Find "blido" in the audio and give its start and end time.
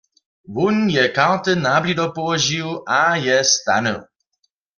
1.83-2.05